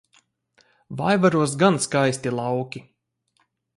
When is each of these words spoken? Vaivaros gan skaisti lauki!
Vaivaros 1.01 1.53
gan 1.61 1.75
skaisti 1.85 2.29
lauki! 2.39 2.79